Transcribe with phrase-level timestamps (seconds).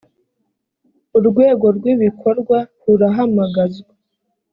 [1.17, 3.93] urwego rw ibikorwa rurahamagazwa